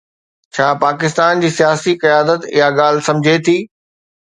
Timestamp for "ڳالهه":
2.79-3.07